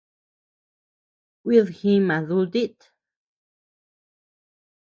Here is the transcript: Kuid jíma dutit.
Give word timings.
Kuid 1.41 1.67
jíma 1.77 2.17
dutit. 2.27 2.79